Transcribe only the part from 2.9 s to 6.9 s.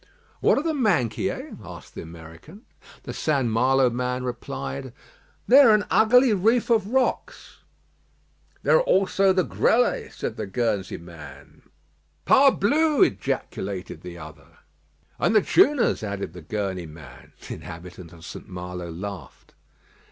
The St. Malo man replied: "They are an ugly reef of